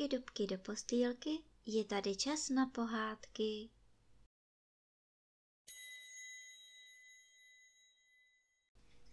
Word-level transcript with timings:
dubky, 0.00 0.16
dubky 0.16 0.46
do 0.46 0.58
postýlky, 0.58 1.38
je 1.66 1.84
tady 1.84 2.16
čas 2.16 2.48
na 2.48 2.66
pohádky. 2.66 3.70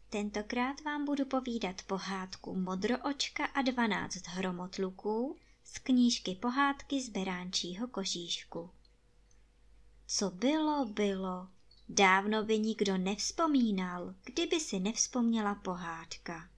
Tentokrát 0.09 0.81
vám 0.81 1.05
budu 1.05 1.25
povídat 1.25 1.81
pohádku 1.81 2.55
Modroočka 2.55 3.45
a 3.45 3.61
12 3.61 4.27
hromotluků 4.27 5.37
z 5.63 5.79
knížky 5.79 6.35
Pohádky 6.35 7.01
z 7.01 7.09
Beránčího 7.09 7.87
kožíšku. 7.87 8.71
Co 10.07 10.29
bylo, 10.29 10.85
bylo. 10.85 11.47
Dávno 11.89 12.43
by 12.43 12.59
nikdo 12.59 12.97
nevzpomínal, 12.97 14.15
kdyby 14.23 14.59
si 14.59 14.79
nevzpomněla 14.79 15.55
pohádka. 15.55 16.49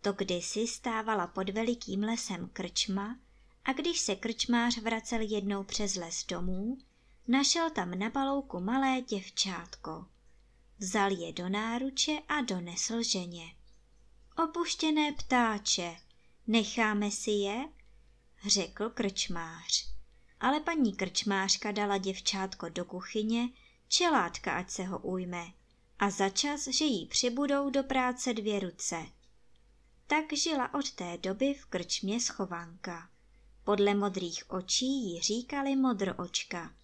To 0.00 0.12
kdysi 0.12 0.66
stávala 0.66 1.26
pod 1.26 1.50
velikým 1.50 2.02
lesem 2.02 2.48
krčma 2.52 3.16
a 3.64 3.72
když 3.72 4.00
se 4.00 4.16
krčmář 4.16 4.78
vracel 4.78 5.20
jednou 5.20 5.64
přes 5.64 5.94
les 5.94 6.26
domů, 6.26 6.78
našel 7.28 7.70
tam 7.70 7.98
na 7.98 8.10
balouku 8.10 8.60
malé 8.60 9.00
děvčátko. 9.00 10.06
Vzal 10.78 11.12
je 11.12 11.32
do 11.32 11.48
náruče 11.48 12.12
a 12.28 12.40
donesl 12.40 13.02
ženě. 13.02 13.54
Opuštěné 14.44 15.12
ptáče, 15.12 15.96
necháme 16.46 17.10
si 17.10 17.30
je? 17.30 17.68
řekl 18.46 18.90
krčmář. 18.90 19.90
Ale 20.40 20.60
paní 20.60 20.92
krčmářka 20.92 21.72
dala 21.72 21.98
děvčátko 21.98 22.68
do 22.68 22.84
kuchyně, 22.84 23.48
čelátka 23.88 24.52
ať 24.52 24.70
se 24.70 24.84
ho 24.84 24.98
ujme, 24.98 25.44
a 25.98 26.10
začas, 26.10 26.68
že 26.68 26.84
jí 26.84 27.06
přibudou 27.06 27.70
do 27.70 27.82
práce 27.82 28.34
dvě 28.34 28.60
ruce– 28.60 29.06
tak 30.10 30.32
žila 30.32 30.74
od 30.74 30.90
té 30.90 31.18
doby 31.18 31.54
v 31.54 31.66
krčmě 31.66 32.20
schovanka. 32.20 33.09
Podle 33.70 33.94
modrých 33.94 34.50
očí 34.50 34.86
jí 34.86 35.20
říkali 35.20 35.76
modroočka. 35.76 36.74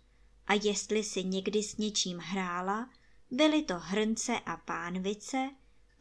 A 0.47 0.55
jestli 0.55 1.05
si 1.05 1.25
někdy 1.25 1.62
s 1.62 1.77
něčím 1.77 2.19
hrála, 2.19 2.91
byly 3.31 3.62
to 3.62 3.75
hrnce 3.79 4.41
a 4.41 4.56
pánvice, 4.56 5.51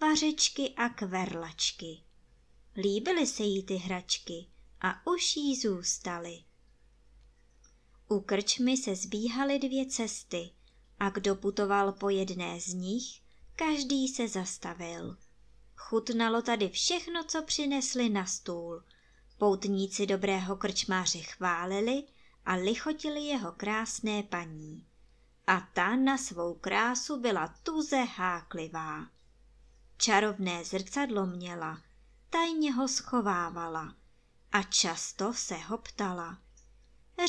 vařečky 0.02 0.73
a 0.78 0.89
kverlačky. 0.89 2.02
Líbily 2.78 3.28
se 3.28 3.44
jí 3.44 3.63
ty 3.63 3.75
hračky 3.75 4.47
a 4.81 5.08
už 5.08 5.36
jí 5.36 5.56
zůstaly. 5.56 6.44
U 8.09 8.19
krčmy 8.19 8.78
se 8.78 8.95
zbíhaly 8.95 9.59
dvě 9.59 9.86
cesty 9.86 10.50
a 11.00 11.09
kdo 11.09 11.36
putoval 11.36 11.91
po 11.91 12.09
jedné 12.09 12.59
z 12.59 12.73
nich, 12.73 13.22
každý 13.56 14.08
se 14.08 14.28
zastavil. 14.28 15.17
Chutnalo 15.75 16.41
tady 16.41 16.69
všechno, 16.69 17.23
co 17.23 17.44
přinesli 17.44 18.09
na 18.09 18.25
stůl. 18.25 18.83
Poutníci 19.38 20.05
dobrého 20.05 20.55
krčmáře 20.55 21.19
chválili 21.19 22.03
a 22.45 22.53
lichotili 22.53 23.22
jeho 23.22 23.52
krásné 23.52 24.23
paní. 24.23 24.86
A 25.47 25.67
ta 25.73 25.95
na 25.95 26.17
svou 26.17 26.53
krásu 26.53 27.19
byla 27.19 27.47
tuze 27.63 27.97
háklivá. 27.97 29.08
Čarovné 29.97 30.63
zrcadlo 30.63 31.25
měla, 31.25 31.81
tajně 32.30 32.73
ho 32.73 32.88
schovávala 32.88 33.95
a 34.52 34.63
často 34.63 35.33
se 35.33 35.56
ho 35.56 35.78
ptala. 35.78 36.38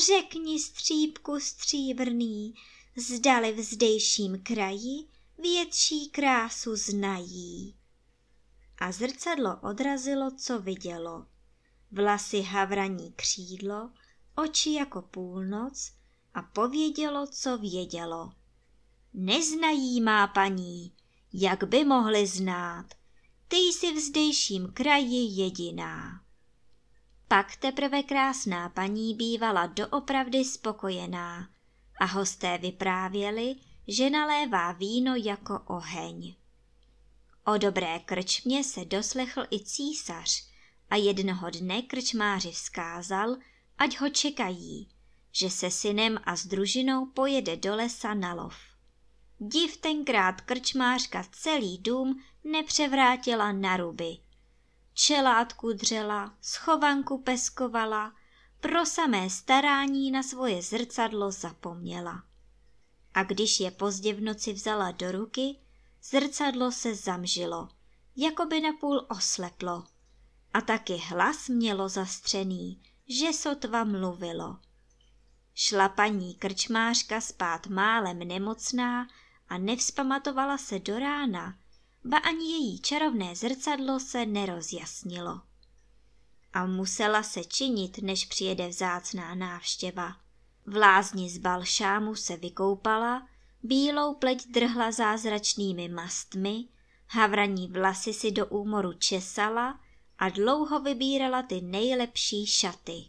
Řekni 0.05 0.59
střípku 0.59 1.39
stříbrný, 1.39 2.53
zdali 2.95 3.53
v 3.53 3.59
zdejším 3.59 4.43
kraji 4.43 5.07
větší 5.37 6.09
krásu 6.09 6.75
znají 6.75 7.75
a 8.77 8.91
zrcadlo 8.91 9.59
odrazilo, 9.61 10.31
co 10.31 10.59
vidělo. 10.59 11.25
Vlasy 11.91 12.41
havraní 12.41 13.13
křídlo, 13.15 13.91
oči 14.35 14.73
jako 14.73 15.01
půlnoc 15.01 15.91
a 16.33 16.41
povědělo, 16.41 17.27
co 17.27 17.57
vědělo. 17.57 18.31
Neznají 19.13 20.01
má 20.01 20.27
paní, 20.27 20.93
jak 21.33 21.63
by 21.63 21.85
mohli 21.85 22.27
znát, 22.27 22.85
ty 23.47 23.57
jsi 23.57 23.93
v 23.93 23.97
zdejším 23.97 24.71
kraji 24.73 25.41
jediná. 25.41 26.21
Pak 27.27 27.55
teprve 27.55 28.03
krásná 28.03 28.69
paní 28.69 29.13
bývala 29.13 29.65
doopravdy 29.65 30.45
spokojená 30.45 31.49
a 31.99 32.05
hosté 32.05 32.57
vyprávěli, 32.57 33.55
že 33.87 34.09
nalévá 34.09 34.71
víno 34.71 35.15
jako 35.15 35.59
oheň. 35.65 36.35
O 37.45 37.57
dobré 37.57 37.99
krčmě 37.99 38.63
se 38.63 38.85
doslechl 38.85 39.43
i 39.51 39.65
císař 39.65 40.47
a 40.89 40.95
jednoho 40.95 41.49
dne 41.49 41.81
krčmáři 41.81 42.51
vzkázal, 42.51 43.35
ať 43.77 43.99
ho 43.99 44.09
čekají, 44.09 44.89
že 45.31 45.49
se 45.49 45.71
synem 45.71 46.19
a 46.23 46.35
s 46.35 46.45
družinou 46.45 47.05
pojede 47.05 47.57
do 47.57 47.75
lesa 47.75 48.13
na 48.13 48.33
lov. 48.33 48.55
Div 49.39 49.77
tenkrát 49.77 50.41
krčmářka 50.41 51.25
celý 51.31 51.77
dům 51.77 52.23
nepřevrátila 52.43 53.51
na 53.51 53.77
ruby. 53.77 54.17
Čelátku 54.93 55.73
dřela, 55.73 56.37
schovanku 56.41 57.17
peskovala, 57.17 58.13
pro 58.59 58.85
samé 58.85 59.29
starání 59.29 60.11
na 60.11 60.23
svoje 60.23 60.61
zrcadlo 60.61 61.31
zapomněla. 61.31 62.23
A 63.13 63.23
když 63.23 63.59
je 63.59 63.71
pozdě 63.71 64.13
v 64.13 64.21
noci 64.21 64.53
vzala 64.53 64.91
do 64.91 65.11
ruky, 65.11 65.55
Zrcadlo 66.03 66.71
se 66.71 66.95
zamžilo, 66.95 67.69
jako 68.15 68.45
by 68.45 68.61
napůl 68.61 69.05
osleplo. 69.09 69.83
A 70.53 70.61
taky 70.61 70.97
hlas 70.97 71.49
mělo 71.49 71.89
zastřený, 71.89 72.81
že 73.09 73.33
sotva 73.33 73.83
mluvilo. 73.83 74.57
Šla 75.55 75.89
paní 75.89 76.35
krčmářka 76.35 77.21
spát 77.21 77.67
málem 77.67 78.19
nemocná 78.19 79.07
a 79.49 79.57
nevzpamatovala 79.57 80.57
se 80.57 80.79
do 80.79 80.99
rána, 80.99 81.57
ba 82.03 82.17
ani 82.17 82.51
její 82.51 82.79
čarovné 82.81 83.35
zrcadlo 83.35 83.99
se 83.99 84.25
nerozjasnilo. 84.25 85.41
A 86.53 86.65
musela 86.65 87.23
se 87.23 87.43
činit, 87.43 87.97
než 87.97 88.25
přijede 88.25 88.67
vzácná 88.67 89.35
návštěva. 89.35 90.15
V 90.65 90.75
lázni 90.75 91.29
z 91.29 91.37
balšámu 91.37 92.15
se 92.15 92.37
vykoupala, 92.37 93.27
Bílou 93.63 94.13
pleť 94.13 94.47
drhla 94.47 94.91
zázračnými 94.91 95.89
mastmi, 95.89 96.65
havraní 97.07 97.67
vlasy 97.67 98.13
si 98.13 98.31
do 98.31 98.45
úmoru 98.45 98.93
česala 98.93 99.79
a 100.19 100.29
dlouho 100.29 100.79
vybírala 100.79 101.43
ty 101.43 101.61
nejlepší 101.61 102.45
šaty. 102.45 103.05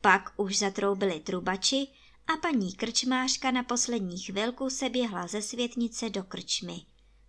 Pak 0.00 0.32
už 0.36 0.58
zatroubili 0.58 1.20
trubači 1.20 1.88
a 2.26 2.36
paní 2.36 2.72
krčmářka 2.72 3.50
na 3.50 3.62
poslední 3.62 4.18
chvilku 4.18 4.70
se 4.70 4.88
běhla 4.88 5.26
ze 5.26 5.42
světnice 5.42 6.10
do 6.10 6.24
krčmy, 6.24 6.86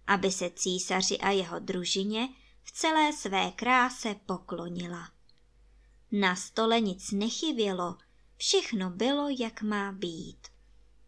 aby 0.07 0.31
se 0.31 0.49
císaři 0.49 1.17
a 1.17 1.29
jeho 1.29 1.59
družině 1.59 2.29
v 2.63 2.71
celé 2.71 3.13
své 3.13 3.51
kráse 3.51 4.15
poklonila. 4.25 5.09
Na 6.11 6.35
stole 6.35 6.79
nic 6.81 7.11
nechybělo, 7.11 7.97
všechno 8.37 8.89
bylo, 8.89 9.29
jak 9.39 9.61
má 9.61 9.91
být. 9.91 10.47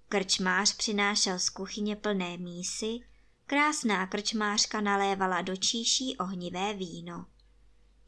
Krčmář 0.10 0.76
přinášel 0.78 1.40
z 1.40 1.50
kuchyně 1.50 1.96
plné 1.96 2.38
mísy, 2.38 3.00
krásná 3.46 4.08
krčmářka 4.08 4.82
nalévala 4.82 5.42
do 5.42 5.56
číší 5.56 6.18
ohnivé 6.18 6.74
víno. 6.74 7.26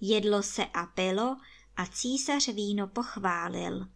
Jedlo 0.02 0.44
se 0.44 0.66
a 0.66 0.86
pilo 0.86 1.38
a 1.78 1.86
císař 1.86 2.48
víno 2.48 2.88
pochválil. 2.88 3.88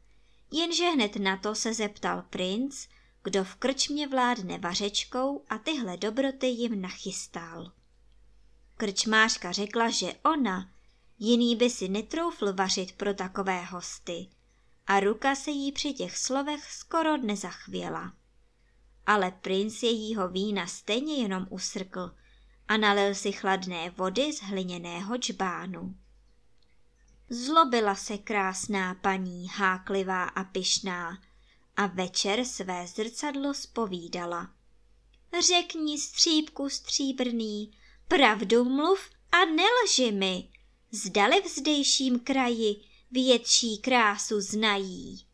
Jenže 0.51 0.89
hned 0.89 1.15
na 1.15 1.37
to 1.37 1.55
se 1.55 1.73
zeptal 1.73 2.21
princ, 2.29 2.87
kdo 3.23 3.43
v 3.43 3.55
krčmě 3.55 4.07
vládne 4.07 4.57
vařečkou 4.57 5.45
a 5.49 5.57
tyhle 5.57 5.97
dobroty 5.97 6.47
jim 6.47 6.81
nachystal. 6.81 7.71
Krčmářka 8.77 9.51
řekla, 9.51 9.89
že 9.89 10.13
ona, 10.13 10.69
jiný 11.19 11.55
by 11.55 11.69
si 11.69 11.89
netroufl 11.89 12.53
vařit 12.53 12.91
pro 12.91 13.13
takové 13.13 13.63
hosty, 13.63 14.27
a 14.87 14.99
ruka 14.99 15.35
se 15.35 15.51
jí 15.51 15.71
při 15.71 15.93
těch 15.93 16.17
slovech 16.17 16.71
skoro 16.71 17.17
nezachvěla. 17.17 18.13
Ale 19.05 19.31
princ 19.31 19.83
jejího 19.83 20.29
vína 20.29 20.67
stejně 20.67 21.15
jenom 21.15 21.47
usrkl 21.49 22.11
a 22.67 22.77
nalil 22.77 23.15
si 23.15 23.31
chladné 23.31 23.89
vody 23.89 24.33
z 24.33 24.41
hliněného 24.41 25.17
džbánu. 25.17 25.95
Zlobila 27.29 27.95
se 27.95 28.17
krásná 28.17 28.95
paní, 28.95 29.47
háklivá 29.47 30.23
a 30.23 30.43
pyšná, 30.43 31.21
a 31.77 31.85
večer 31.85 32.45
své 32.45 32.87
zrcadlo 32.87 33.53
spovídala. 33.53 34.49
Řekni 35.47 35.99
střípku 35.99 36.69
stříbrný, 36.69 37.71
pravdu 38.07 38.63
mluv 38.63 38.99
a 39.31 39.45
nelži 39.45 40.11
mi, 40.11 40.49
zdali 40.91 41.41
v 41.41 41.47
zdejším 41.47 42.19
kraji 42.19 42.81
větší 43.11 43.77
krásu 43.77 44.41
znají. 44.41 45.25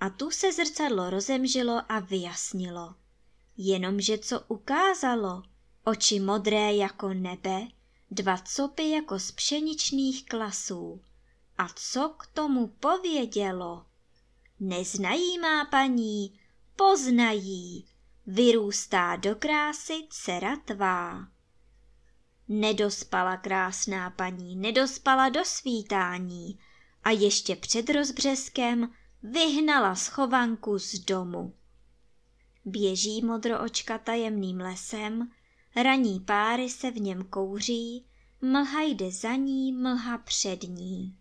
A 0.00 0.10
tu 0.10 0.30
se 0.30 0.52
zrcadlo 0.52 1.10
rozemžilo 1.10 1.82
a 1.88 1.98
vyjasnilo. 2.00 2.94
Jenomže 3.56 4.18
co 4.18 4.40
ukázalo, 4.40 5.42
oči 5.84 6.20
modré 6.20 6.74
jako 6.74 7.14
nebe, 7.14 7.66
dva 8.10 8.36
copy 8.38 8.90
jako 8.90 9.18
z 9.18 9.32
pšeničných 9.32 10.26
klasů, 10.26 11.00
A 11.58 11.68
co 11.74 12.14
k 12.18 12.26
tomu 12.26 12.66
povědělo? 12.66 13.86
Neznají 14.60 15.38
má 15.38 15.64
paní, 15.64 16.40
poznají, 16.76 17.86
vyrůstá 18.26 19.16
do 19.16 19.34
krásy 19.34 20.06
dcera 20.10 20.56
tvá. 20.56 21.28
Nedospala 22.48 23.36
krásná 23.36 24.10
paní, 24.10 24.56
nedospala 24.56 25.28
do 25.28 25.44
svítání 25.44 26.58
a 27.04 27.10
ještě 27.10 27.56
před 27.56 27.90
rozbřeskem 27.90 28.90
vyhnala 29.22 29.94
schovanku 29.94 30.78
z 30.78 30.98
domu. 30.98 31.54
Běží 32.64 33.22
modroočka 33.24 33.98
tajemným 33.98 34.60
lesem, 34.60 35.30
raní 35.76 36.20
páry 36.20 36.70
se 36.70 36.90
v 36.90 37.00
něm 37.00 37.24
kouří, 37.24 38.06
mlha 38.42 38.82
jde 38.82 39.10
za 39.10 39.34
ní, 39.34 39.72
mlha 39.72 40.18
před 40.18 40.62
ní. 40.62 41.16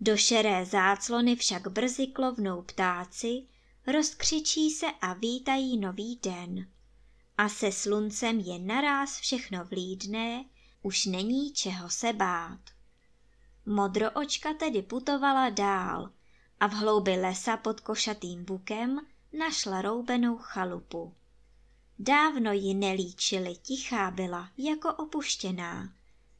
Do 0.00 0.16
šeré 0.16 0.66
záclony 0.66 1.36
však 1.36 1.68
brzy 1.68 2.06
klovnou 2.06 2.62
ptáci, 2.62 3.46
rozkřičí 3.86 4.70
se 4.70 4.86
a 5.00 5.14
vítají 5.14 5.78
nový 5.78 6.16
den. 6.22 6.66
A 7.38 7.48
se 7.48 7.72
sluncem 7.72 8.40
je 8.40 8.58
naráz 8.58 9.18
všechno 9.18 9.64
vlídné, 9.64 10.44
už 10.82 11.06
není 11.06 11.52
čeho 11.52 11.90
se 11.90 12.12
bát. 12.12 12.60
Modroočka 13.66 14.54
tedy 14.54 14.82
putovala 14.82 15.50
dál 15.50 16.10
a 16.60 16.66
v 16.66 16.72
hloubi 16.72 17.16
lesa 17.20 17.56
pod 17.56 17.80
košatým 17.80 18.44
bukem 18.44 19.00
našla 19.38 19.82
roubenou 19.82 20.36
chalupu. 20.36 21.14
Dávno 21.98 22.52
ji 22.52 22.74
nelíčili, 22.74 23.56
tichá 23.56 24.10
byla, 24.10 24.50
jako 24.58 24.94
opuštěná. 24.94 25.92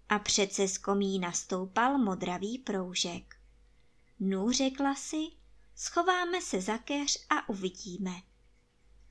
A 0.08 0.18
přece 0.18 0.68
z 0.68 0.78
komína 0.78 1.32
stoupal 1.32 1.98
modravý 1.98 2.58
proužek. 2.58 3.36
Nů, 4.20 4.50
řekla 4.50 4.94
si, 4.94 5.26
schováme 5.74 6.42
se 6.42 6.60
za 6.60 6.78
keř 6.78 7.26
a 7.30 7.48
uvidíme. 7.48 8.12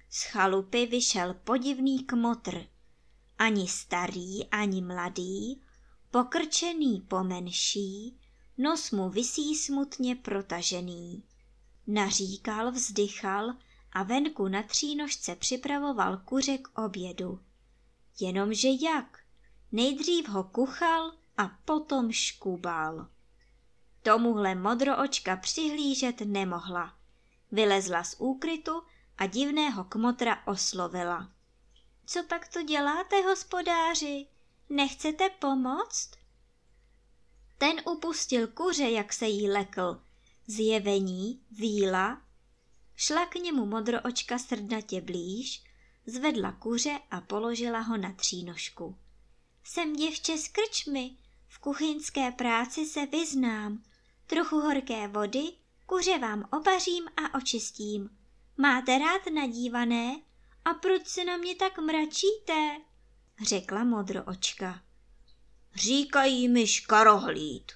Z 0.10 0.24
chalupy 0.24 0.86
vyšel 0.86 1.34
podivný 1.34 2.04
kmotr. 2.04 2.66
Ani 3.38 3.68
starý, 3.68 4.50
ani 4.50 4.82
mladý, 4.82 5.62
pokrčený 6.12 7.02
pomenší, 7.02 8.20
nos 8.58 8.92
mu 8.92 9.10
visí 9.10 9.56
smutně 9.56 10.16
protažený. 10.16 11.24
Naříkal, 11.88 12.72
vzdychal 12.72 13.54
a 13.96 14.04
venku 14.04 14.48
na 14.48 14.64
třínožce 14.64 15.36
připravoval 15.36 16.18
kuře 16.18 16.58
k 16.58 16.80
obědu. 16.80 17.40
Jenomže 18.20 18.68
jak? 18.82 19.20
Nejdřív 19.72 20.30
ho 20.30 20.44
kuchal 20.44 21.14
a 21.38 21.48
potom 21.66 22.12
škubal. 22.12 23.08
Tomuhle 24.04 24.56
modroočka 24.56 25.36
přihlížet 25.36 26.22
nemohla. 26.22 26.98
Vylezla 27.52 28.04
z 28.04 28.16
úkrytu 28.20 28.82
a 29.18 29.26
divného 29.26 29.84
kmotra 29.84 30.48
oslovila. 30.48 31.32
Co 32.06 32.24
pak 32.24 32.48
to 32.48 32.64
děláte, 32.64 33.22
hospodáři? 33.22 34.28
Nechcete 34.70 35.30
pomoct? 35.30 36.12
Ten 37.58 37.82
upustil 37.86 38.48
kuře, 38.48 38.90
jak 38.90 39.14
se 39.14 39.28
jí 39.28 39.50
lekl. 39.50 40.02
Zjevení, 40.48 41.42
víla. 41.52 42.25
Šla 42.96 43.26
k 43.26 43.36
němu 43.36 43.66
modroočka 43.66 44.40
srdnatě 44.40 45.02
blíž, 45.02 45.64
zvedla 46.06 46.52
kuře 46.52 47.00
a 47.12 47.22
položila 47.22 47.80
ho 47.80 47.98
na 47.98 48.14
třínožku. 48.14 48.98
Jsem 49.64 49.94
děvče 49.94 50.38
s 50.38 50.48
krčmy, 50.48 51.18
v 51.48 51.60
kuchyňské 51.60 52.32
práci 52.32 52.86
se 52.86 53.06
vyznám. 53.06 53.84
Trochu 54.28 54.56
horké 54.56 55.08
vody, 55.08 55.44
kuře 55.86 56.18
vám 56.20 56.50
opařím 56.52 57.08
a 57.08 57.38
očistím. 57.38 58.10
Máte 58.58 59.00
rád 59.00 59.22
nadívané? 59.34 60.22
A 60.66 60.74
proč 60.74 61.08
se 61.08 61.24
na 61.24 61.38
mě 61.38 61.56
tak 61.56 61.78
mračíte? 61.78 62.78
řekla 63.42 63.84
modroočka. 63.84 64.82
Říkají 65.76 66.48
mi 66.48 66.68
škarohlíd 66.68 67.72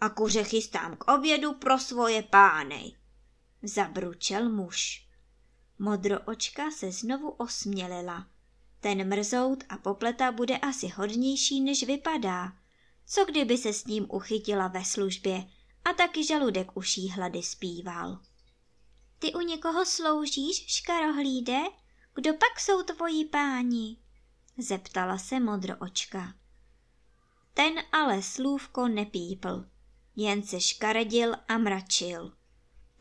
a 0.00 0.08
kuře 0.08 0.44
chystám 0.44 0.96
k 0.96 1.12
obědu 1.12 1.54
pro 1.54 1.78
svoje 1.78 2.22
pány, 2.22 2.96
zabručel 3.62 4.48
muž. 4.48 5.06
Modroočka 5.78 6.70
se 6.70 6.92
znovu 6.92 7.30
osmělila. 7.30 8.26
Ten 8.80 9.08
mrzout 9.08 9.64
a 9.68 9.76
popleta 9.76 10.32
bude 10.32 10.58
asi 10.58 10.88
hodnější, 10.88 11.60
než 11.60 11.82
vypadá. 11.82 12.52
Co 13.06 13.24
kdyby 13.24 13.58
se 13.58 13.72
s 13.72 13.84
ním 13.84 14.06
uchytila 14.10 14.68
ve 14.68 14.84
službě 14.84 15.44
a 15.84 15.92
taky 15.92 16.26
žaludek 16.26 16.76
uší 16.76 17.08
hlady 17.08 17.42
zpíval. 17.42 18.18
Ty 19.18 19.34
u 19.34 19.40
někoho 19.40 19.86
sloužíš, 19.86 20.66
škarohlíde? 20.66 21.58
Kdo 22.14 22.32
pak 22.32 22.60
jsou 22.60 22.82
tvoji 22.82 23.24
páni? 23.24 23.96
Zeptala 24.58 25.18
se 25.18 25.40
modroočka. 25.40 26.34
Ten 27.54 27.74
ale 27.92 28.22
slůvko 28.22 28.88
nepípl, 28.88 29.64
jen 30.16 30.42
se 30.42 30.60
škaredil 30.60 31.34
a 31.48 31.58
mračil. 31.58 32.32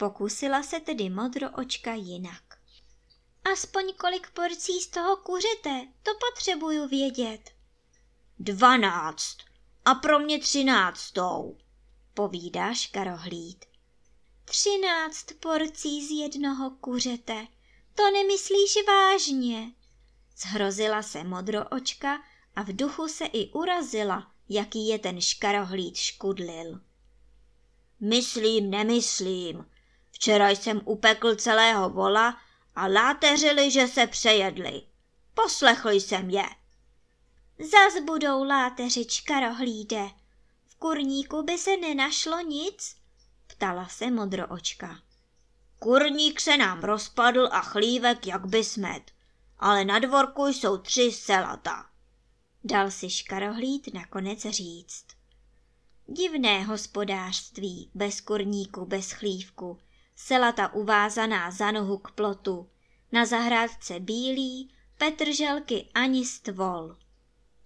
Pokusila 0.01 0.63
se 0.63 0.79
tedy 0.79 1.09
modroočka 1.09 1.93
jinak. 1.93 2.43
Aspoň 3.53 3.93
kolik 3.93 4.29
porcí 4.29 4.79
z 4.81 4.87
toho 4.87 5.17
kuřete, 5.17 5.87
to 6.03 6.11
potřebuju 6.27 6.87
vědět. 6.87 7.51
Dvanáct 8.39 9.37
a 9.85 9.95
pro 9.95 10.19
mě 10.19 10.39
třináctou, 10.39 11.57
povídá 12.13 12.73
škarohlíd. 12.73 13.65
Třináct 14.45 15.25
porcí 15.39 16.07
z 16.07 16.11
jednoho 16.21 16.69
kuřete, 16.69 17.47
to 17.95 18.11
nemyslíš 18.11 18.77
vážně. 18.87 19.71
Zhrozila 20.37 21.03
se 21.03 21.23
modroočka 21.23 22.23
a 22.55 22.63
v 22.63 22.75
duchu 22.75 23.07
se 23.07 23.25
i 23.25 23.51
urazila, 23.51 24.31
jaký 24.49 24.87
je 24.87 24.99
ten 24.99 25.21
škarohlíd 25.21 25.95
škudlil. 25.95 26.81
Myslím, 27.99 28.69
nemyslím. 28.69 29.65
Včera 30.21 30.49
jsem 30.49 30.81
upekl 30.85 31.35
celého 31.35 31.89
vola 31.89 32.37
a 32.75 32.87
láteřili, 32.87 33.71
že 33.71 33.87
se 33.87 34.07
přejedli. 34.07 34.81
Poslechl 35.33 35.89
jsem 35.89 36.29
je. 36.29 36.45
Zas 37.59 38.03
budou 38.05 38.43
láteři 38.43 39.05
čkarohlíde. 39.05 40.09
V 40.67 40.75
kurníku 40.75 41.43
by 41.43 41.57
se 41.57 41.77
nenašlo 41.77 42.39
nic? 42.39 42.95
Ptala 43.47 43.87
se 43.87 44.11
modroočka. 44.11 44.99
Kurník 45.79 46.39
se 46.39 46.57
nám 46.57 46.79
rozpadl 46.79 47.49
a 47.51 47.61
chlívek 47.61 48.27
jak 48.27 48.45
by 48.45 48.63
smet, 48.63 49.11
ale 49.59 49.85
na 49.85 49.99
dvorku 49.99 50.47
jsou 50.47 50.77
tři 50.77 51.11
selata. 51.11 51.85
Dal 52.63 52.91
si 52.91 53.09
škarohlíd 53.09 53.93
nakonec 53.93 54.39
říct. 54.39 55.05
Divné 56.07 56.63
hospodářství, 56.63 57.91
bez 57.93 58.21
kurníku, 58.21 58.85
bez 58.85 59.11
chlívku, 59.11 59.79
selata 60.25 60.73
uvázaná 60.73 61.51
za 61.51 61.71
nohu 61.71 61.97
k 61.97 62.11
plotu, 62.11 62.69
na 63.11 63.25
zahrádce 63.25 63.99
bílý, 63.99 64.73
petrželky 64.97 65.89
ani 65.93 66.25
stvol. 66.25 66.95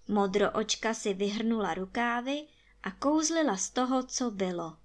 Modroočka 0.08 0.94
si 0.94 1.14
vyhrnula 1.14 1.74
rukávy 1.74 2.48
a 2.84 2.92
kouzlila 2.92 3.58
z 3.58 3.70
toho, 3.70 4.04
co 4.04 4.32
bylo. 4.32 4.78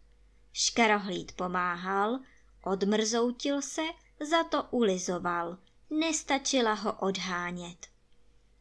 Škarohlíd 0.52 1.32
pomáhal, 1.32 2.20
odmrzoutil 2.64 3.62
se, 3.62 3.82
za 4.20 4.44
to 4.44 4.62
ulizoval, 4.70 5.58
nestačila 5.90 6.72
ho 6.72 6.92
odhánět. 6.92 7.86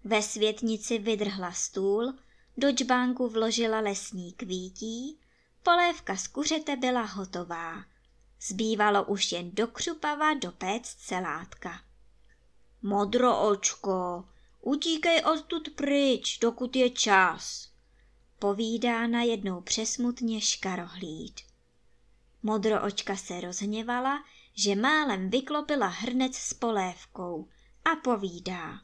Ve 0.03 0.21
světnici 0.21 0.97
vydrhla 0.97 1.51
stůl, 1.51 2.13
do 2.57 2.71
čbánku 2.71 3.29
vložila 3.29 3.79
lesní 3.79 4.33
kvítí, 4.33 5.19
polévka 5.63 6.15
z 6.15 6.27
kuřete 6.27 6.75
byla 6.75 7.03
hotová. 7.03 7.83
Zbývalo 8.41 9.03
už 9.03 9.31
jen 9.31 9.51
do 9.53 9.67
křupava 9.67 10.33
dopéct 10.33 10.95
celátka. 10.99 11.81
Modro 12.81 13.49
očko, 13.49 14.25
utíkej 14.61 15.23
odtud 15.23 15.69
pryč, 15.69 16.37
dokud 16.37 16.75
je 16.75 16.89
čas, 16.89 17.69
povídá 18.39 19.07
najednou 19.07 19.61
přesmutně 19.61 20.41
škarohlíd. 20.41 21.39
Modro 22.43 22.83
očka 22.83 23.15
se 23.15 23.41
rozhněvala, 23.41 24.23
že 24.53 24.75
málem 24.75 25.29
vyklopila 25.29 25.87
hrnec 25.87 26.35
s 26.35 26.53
polévkou 26.53 27.49
a 27.85 27.95
povídá. 27.95 28.81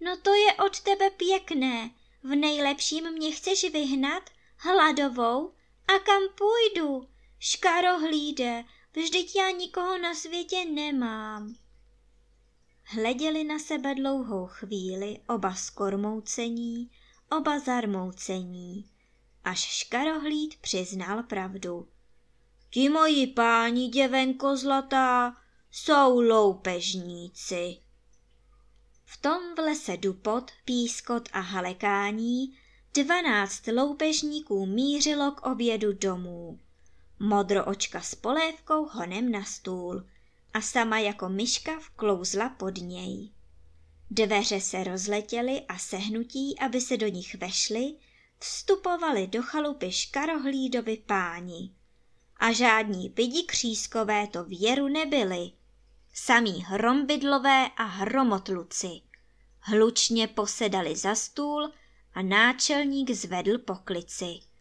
No 0.00 0.16
to 0.16 0.34
je 0.34 0.54
od 0.54 0.80
tebe 0.80 1.10
pěkné, 1.10 1.90
v 2.22 2.28
nejlepším 2.28 3.12
mě 3.12 3.32
chceš 3.32 3.70
vyhnat, 3.72 4.30
hladovou, 4.56 5.52
a 5.88 5.98
kam 5.98 6.22
půjdu? 6.38 7.08
Škarohlíde, 7.38 8.64
vždyť 8.92 9.36
já 9.36 9.50
nikoho 9.50 9.98
na 9.98 10.14
světě 10.14 10.64
nemám. 10.64 11.56
Hleděli 12.84 13.44
na 13.44 13.58
sebe 13.58 13.94
dlouhou 13.94 14.46
chvíli, 14.46 15.20
oba 15.28 15.54
skormoucení, 15.54 16.90
oba 17.38 17.58
zarmoucení, 17.58 18.90
až 19.44 19.58
škarohlíd 19.58 20.56
přiznal 20.56 21.22
pravdu. 21.22 21.88
ti 22.70 22.88
moji 22.88 23.26
páni, 23.26 23.88
děvenko 23.88 24.56
zlatá, 24.56 25.36
jsou 25.70 26.20
loupežníci. 26.20 27.76
V 29.04 29.16
tom 29.16 29.54
v 29.54 29.58
lese 29.58 29.96
Dupot, 29.96 30.50
Pískot 30.64 31.28
a 31.32 31.40
Halekání 31.40 32.58
dvanáct 32.94 33.66
loupežníků 33.66 34.66
mířilo 34.66 35.30
k 35.30 35.46
obědu 35.46 35.92
domů. 35.92 36.58
Modroočka 37.24 38.00
s 38.00 38.14
polévkou 38.14 38.84
honem 38.84 39.32
na 39.32 39.44
stůl 39.44 40.06
a 40.54 40.60
sama 40.60 40.98
jako 40.98 41.28
myška 41.28 41.78
vklouzla 41.78 42.48
pod 42.48 42.76
něj. 42.76 43.30
Dveře 44.10 44.60
se 44.60 44.84
rozletěly 44.84 45.60
a 45.68 45.78
sehnutí, 45.78 46.58
aby 46.58 46.80
se 46.80 46.96
do 46.96 47.08
nich 47.08 47.34
vešly, 47.34 47.94
vstupovali 48.38 49.26
do 49.26 49.42
chalupy 49.42 49.92
škarohlídovi 49.92 50.96
páni. 50.96 51.70
A 52.36 52.52
žádní 52.52 53.08
pidi 53.08 53.42
křískové 53.42 54.26
to 54.26 54.44
věru 54.44 54.88
nebyli. 54.88 55.50
Samí 56.14 56.64
hrombidlové 56.64 57.68
a 57.76 57.84
hromotluci. 57.84 59.00
Hlučně 59.60 60.28
posedali 60.28 60.96
za 60.96 61.14
stůl 61.14 61.72
a 62.14 62.22
náčelník 62.22 63.10
zvedl 63.10 63.58
poklici. 63.58 64.51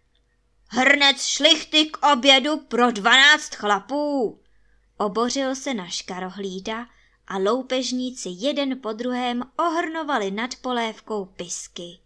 Hrnec 0.73 1.25
šlichty 1.25 1.85
k 1.85 2.11
obědu 2.13 2.57
pro 2.57 2.91
dvanáct 2.91 3.55
chlapů! 3.55 4.39
Obořil 4.97 5.55
se 5.55 5.73
na 5.73 5.87
škarohlída 5.87 6.87
a 7.27 7.37
loupežníci 7.37 8.29
jeden 8.31 8.79
po 8.81 8.93
druhém 8.93 9.43
ohrnovali 9.59 10.31
nad 10.31 10.55
polévkou 10.55 11.25
pisky. 11.25 11.99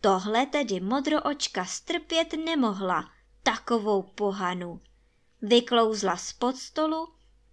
Tohle 0.00 0.46
tedy 0.46 0.80
modroočka 0.80 1.64
strpět 1.64 2.32
nemohla, 2.44 3.10
takovou 3.42 4.02
pohanu. 4.02 4.80
Vyklouzla 5.42 6.16
spod 6.16 6.56
stolu 6.56 7.08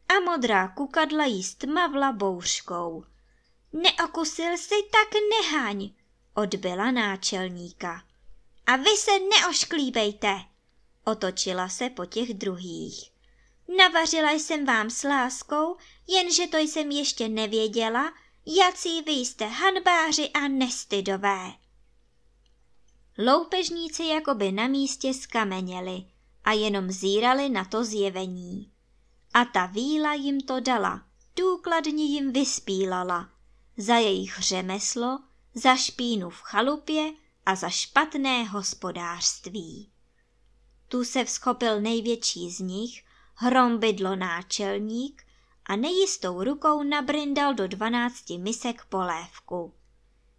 a 0.09 0.19
modrá 0.31 0.67
kukadla 0.67 1.25
jí 1.25 1.43
stmavla 1.43 2.11
bouřkou. 2.11 3.03
Neokusil 3.73 4.57
si 4.57 4.75
tak 4.91 5.21
nehaň, 5.29 5.89
odbyla 6.33 6.91
náčelníka. 6.91 8.03
A 8.67 8.75
vy 8.75 8.97
se 8.97 9.11
neošklíbejte, 9.19 10.41
otočila 11.03 11.69
se 11.69 11.89
po 11.89 12.05
těch 12.05 12.33
druhých. 12.33 13.11
Navařila 13.77 14.31
jsem 14.31 14.65
vám 14.65 14.89
s 14.89 15.03
láskou, 15.03 15.77
jenže 16.07 16.47
to 16.47 16.57
jsem 16.57 16.91
ještě 16.91 17.29
nevěděla, 17.29 18.13
jací 18.45 19.01
vy 19.01 19.11
jste 19.11 19.45
hanbáři 19.45 20.29
a 20.29 20.47
nestydové. 20.47 21.53
Loupežníci 23.17 24.03
jakoby 24.03 24.51
na 24.51 24.67
místě 24.67 25.13
skameněli 25.13 26.05
a 26.43 26.51
jenom 26.51 26.91
zírali 26.91 27.49
na 27.49 27.65
to 27.65 27.83
zjevení. 27.83 28.71
A 29.33 29.45
ta 29.45 29.65
víla 29.65 30.13
jim 30.13 30.41
to 30.41 30.59
dala, 30.59 31.03
důkladně 31.35 32.03
jim 32.03 32.33
vyspílala. 32.33 33.29
Za 33.77 33.95
jejich 33.95 34.39
řemeslo, 34.39 35.19
za 35.53 35.75
špínu 35.75 36.29
v 36.29 36.41
chalupě 36.41 37.13
a 37.45 37.55
za 37.55 37.69
špatné 37.69 38.43
hospodářství. 38.43 39.91
Tu 40.87 41.03
se 41.03 41.25
vzchopil 41.25 41.81
největší 41.81 42.51
z 42.51 42.59
nich, 42.59 43.03
hrombidlo 43.35 44.15
náčelník 44.15 45.23
a 45.65 45.75
nejistou 45.75 46.43
rukou 46.43 46.83
nabrindal 46.83 47.53
do 47.53 47.67
dvanácti 47.67 48.37
misek 48.37 48.85
polévku. 48.85 49.73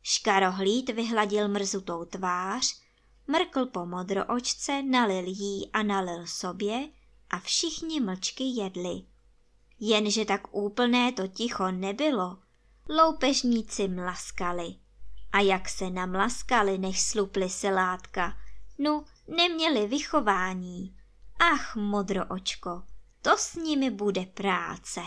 Škarohlíd 0.02 0.90
vyhladil 0.90 1.48
mrzutou 1.48 2.04
tvář, 2.04 2.80
mrkl 3.26 3.66
po 3.66 3.86
modroočce, 3.86 4.82
nalil 4.82 5.24
jí 5.26 5.70
a 5.72 5.82
nalil 5.82 6.26
sobě 6.26 6.88
a 7.30 7.38
všichni 7.38 8.00
mlčky 8.00 8.44
jedli. 8.44 9.02
Jenže 9.80 10.24
tak 10.24 10.54
úplné 10.54 11.12
to 11.12 11.28
ticho 11.28 11.70
nebylo. 11.70 12.38
Loupežníci 12.88 13.88
mlaskali. 13.88 14.74
A 15.34 15.40
jak 15.40 15.68
se 15.68 15.90
namlaskali, 15.90 16.78
než 16.78 17.02
slupli 17.02 17.50
se 17.50 17.70
látka, 17.70 18.36
no, 18.78 19.04
neměli 19.28 19.86
vychování. 19.86 20.96
Ach, 21.38 21.76
modroočko, 21.76 22.82
to 23.22 23.36
s 23.36 23.54
nimi 23.54 23.90
bude 23.90 24.26
práce. 24.26 25.00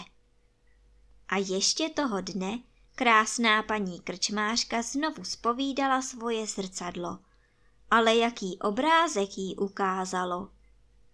A 1.27 1.38
ještě 1.38 1.89
toho 1.89 2.22
dne 2.22 2.60
krásná 2.96 3.63
paní 3.63 4.00
krčmářka 4.00 4.81
znovu 4.81 5.24
spovídala 5.24 6.01
svoje 6.01 6.48
zrcadlo. 6.48 7.19
Ale 7.91 8.15
jaký 8.15 8.60
obrázek 8.60 9.38
jí 9.38 9.55
ukázalo. 9.55 10.50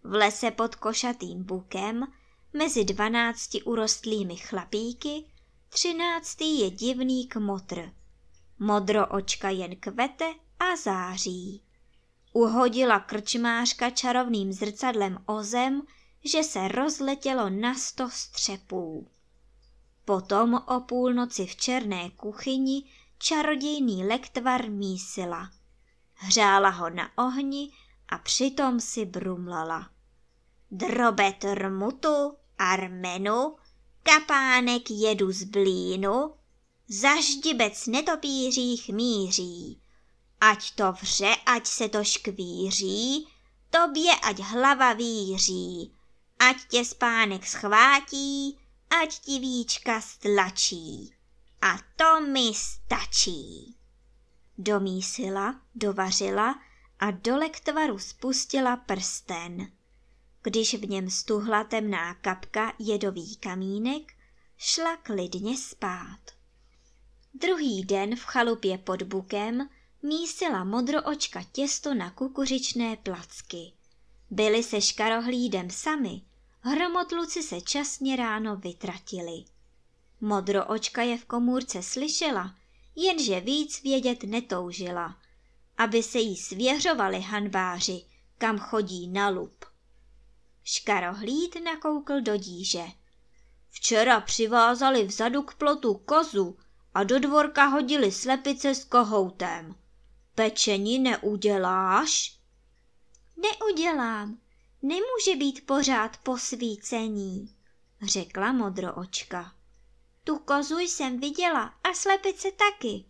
V 0.03 0.13
lese 0.13 0.51
pod 0.51 0.75
košatým 0.75 1.43
bukem, 1.43 2.07
mezi 2.53 2.85
dvanácti 2.85 3.63
urostlými 3.63 4.35
chlapíky, 4.35 5.25
třináctý 5.69 6.59
je 6.59 6.69
divný 6.69 7.27
kmotr. 7.27 7.91
Modro 8.63 9.07
očka 9.07 9.49
jen 9.49 9.75
kvete 9.75 10.33
a 10.59 10.75
září. 10.75 11.63
Uhodila 12.33 12.99
krčmářka 12.99 13.89
čarovným 13.89 14.53
zrcadlem 14.53 15.17
o 15.25 15.43
zem, 15.43 15.81
že 16.23 16.43
se 16.43 16.67
rozletělo 16.67 17.49
na 17.49 17.75
sto 17.75 18.09
střepů. 18.09 19.07
Potom 20.05 20.53
o 20.53 20.79
půlnoci 20.79 21.45
v 21.45 21.55
černé 21.55 22.09
kuchyni 22.09 22.83
čarodějný 23.17 24.05
lektvar 24.05 24.69
mísila. 24.69 25.49
Hřála 26.13 26.69
ho 26.69 26.89
na 26.89 27.17
ohni 27.17 27.71
a 28.09 28.17
přitom 28.17 28.79
si 28.79 29.05
brumlala. 29.05 29.89
Drobet 30.71 31.43
rmutu, 31.53 32.37
armenu, 32.57 33.55
kapánek 34.03 34.89
jedu 34.89 35.31
z 35.31 35.43
blínu, 35.43 36.33
zaždibec 36.87 37.87
netopířích 37.87 38.89
míří. 38.89 39.81
Ať 40.41 40.71
to 40.71 40.91
vře, 40.91 41.35
ať 41.45 41.67
se 41.67 41.89
to 41.89 42.03
škvíří, 42.03 43.27
tobě 43.69 44.15
ať 44.15 44.39
hlava 44.39 44.93
víří, 44.93 45.93
ať 46.39 46.57
tě 46.69 46.85
spánek 46.85 47.47
schvátí, 47.47 48.57
ať 49.01 49.19
ti 49.19 49.39
víčka 49.39 50.01
stlačí. 50.01 51.13
A 51.61 51.77
to 51.95 52.21
mi 52.21 52.51
stačí. 52.55 53.75
Domísila, 54.57 55.61
dovařila 55.75 56.55
a 56.99 57.11
do 57.11 57.37
lektvaru 57.37 57.99
spustila 57.99 58.77
prsten. 58.77 59.71
Když 60.41 60.73
v 60.73 60.89
něm 60.89 61.09
stuhla 61.09 61.63
temná 61.63 62.13
kapka 62.13 62.73
jedový 62.79 63.35
kamínek, 63.35 64.13
šla 64.57 64.97
klidně 64.97 65.57
spát. 65.57 66.32
Druhý 67.33 67.83
den 67.83 68.15
v 68.15 68.23
chalupě 68.23 68.77
pod 68.77 69.01
bukem 69.01 69.69
mísila 70.03 70.63
modroočka 70.63 71.43
těsto 71.51 71.93
na 71.93 72.11
kukuřičné 72.11 72.95
placky. 72.95 73.71
Byli 74.29 74.63
se 74.63 74.81
škarohlídem 74.81 75.69
sami, 75.69 76.21
hromotluci 76.61 77.43
se 77.43 77.61
časně 77.61 78.15
ráno 78.15 78.55
vytratili. 78.55 79.45
Modroočka 80.21 81.01
je 81.01 81.17
v 81.17 81.25
komůrce 81.25 81.83
slyšela, 81.83 82.55
jenže 82.95 83.39
víc 83.39 83.83
vědět 83.83 84.23
netoužila, 84.23 85.17
aby 85.77 86.03
se 86.03 86.19
jí 86.19 86.37
svěřovali 86.37 87.21
hanbáři, 87.21 88.05
kam 88.37 88.59
chodí 88.59 89.07
na 89.07 89.29
lup. 89.29 89.65
Škarohlíd 90.63 91.55
nakoukl 91.63 92.21
do 92.21 92.37
díže. 92.37 92.83
Včera 93.69 94.21
přivázali 94.21 95.05
vzadu 95.05 95.41
k 95.41 95.53
plotu 95.53 95.93
kozu 95.93 96.57
a 96.93 97.03
do 97.03 97.19
dvorka 97.19 97.65
hodili 97.65 98.11
slepice 98.11 98.75
s 98.75 98.85
kohoutem. 98.85 99.75
Pečení 100.35 100.99
neuděláš? 100.99 102.37
Neudělám. 103.37 104.37
Nemůže 104.81 105.35
být 105.37 105.65
pořád 105.65 106.17
posvícení, 106.17 107.55
řekla 108.01 108.51
modroočka. 108.51 109.53
Tu 110.23 110.37
kozu 110.37 110.79
jsem 110.79 111.19
viděla 111.19 111.73
a 111.83 111.93
slepice 111.93 112.51
taky. 112.51 113.05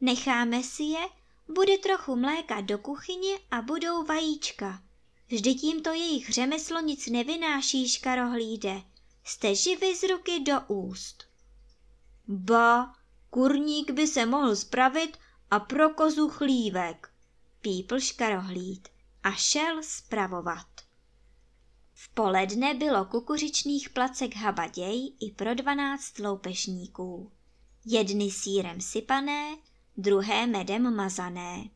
Necháme 0.00 0.62
si 0.62 0.82
je, 0.82 1.08
bude 1.48 1.78
trochu 1.78 2.16
mléka 2.16 2.60
do 2.60 2.78
kuchyně 2.78 3.38
a 3.50 3.62
budou 3.62 4.04
vajíčka. 4.04 4.82
Vždyť 5.28 5.64
jim 5.64 5.82
to 5.82 5.90
jejich 5.90 6.30
řemeslo 6.30 6.80
nic 6.80 7.06
nevynáší, 7.06 7.88
škarohlíde. 7.88 8.82
Jste 9.24 9.54
živi 9.54 9.96
z 9.96 10.02
ruky 10.02 10.40
do 10.40 10.60
úst. 10.68 11.24
Ba, 12.28 12.94
kurník 13.30 13.90
by 13.90 14.06
se 14.06 14.26
mohl 14.26 14.56
spravit 14.56 15.18
a 15.50 15.60
pro 15.60 15.90
kozu 15.90 16.28
chlívek, 16.28 17.10
pípl 17.60 18.00
škarohlíd 18.00 18.88
a 19.22 19.32
šel 19.32 19.82
spravovat. 19.82 20.66
V 21.94 22.08
poledne 22.08 22.74
bylo 22.74 23.04
kukuřičných 23.04 23.90
placek 23.90 24.36
habaděj 24.36 25.12
i 25.20 25.30
pro 25.30 25.54
dvanáct 25.54 26.18
loupežníků. 26.18 27.32
Jedny 27.84 28.30
sírem 28.30 28.80
sypané, 28.80 29.56
druhé 29.96 30.46
medem 30.46 30.96
mazané. 30.96 31.70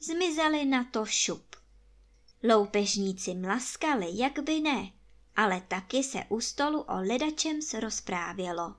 Zmizely 0.00 0.64
na 0.64 0.84
to 0.84 1.06
šup. 1.06 1.56
Loupežníci 2.42 3.34
mlaskali, 3.34 4.06
jak 4.12 4.38
by 4.38 4.60
ne, 4.60 4.92
ale 5.36 5.60
taky 5.68 6.02
se 6.02 6.24
u 6.28 6.40
stolu 6.40 6.80
o 6.80 6.96
ledačem 6.96 7.58
rozprávělo. 7.80 8.74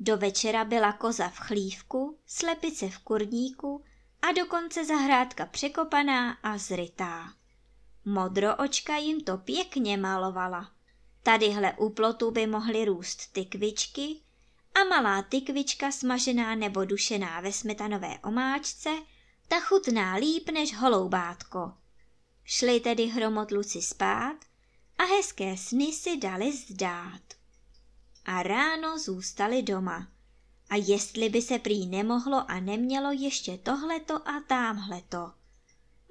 Do 0.00 0.16
večera 0.16 0.64
byla 0.64 0.92
koza 0.92 1.28
v 1.28 1.38
chlívku, 1.38 2.18
slepice 2.26 2.88
v 2.88 2.98
kurníku 2.98 3.84
a 4.22 4.32
dokonce 4.32 4.84
zahrádka 4.84 5.46
překopaná 5.46 6.32
a 6.32 6.58
zrytá. 6.58 7.32
Modroočka 8.04 8.96
jim 8.96 9.20
to 9.20 9.36
pěkně 9.36 9.96
malovala. 9.96 10.70
Tadyhle 11.22 11.72
u 11.72 11.90
plotu 11.90 12.30
by 12.30 12.46
mohly 12.46 12.84
růst 12.84 13.32
tykvičky 13.32 14.20
a 14.74 14.84
malá 14.84 15.22
tykvička 15.22 15.92
smažená 15.92 16.54
nebo 16.54 16.84
dušená 16.84 17.40
ve 17.40 17.52
smetanové 17.52 18.18
omáčce, 18.24 18.90
ta 19.48 19.60
chutná 19.60 20.14
líp 20.14 20.50
než 20.50 20.76
holoubátko. 20.76 21.72
Šli 22.44 22.80
tedy 22.80 23.06
hromotluci 23.06 23.82
spát 23.82 24.36
a 24.98 25.04
hezké 25.04 25.56
sny 25.56 25.92
si 25.92 26.16
dali 26.16 26.52
zdát. 26.52 27.35
A 28.26 28.42
ráno 28.42 28.98
zůstali 28.98 29.62
doma. 29.62 30.08
A 30.70 30.76
jestli 30.76 31.28
by 31.28 31.42
se 31.42 31.58
prý 31.58 31.86
nemohlo 31.86 32.50
a 32.50 32.60
nemělo 32.60 33.12
ještě 33.12 33.58
tohleto 33.58 34.28
a 34.28 34.40
támhleto. 34.46 35.32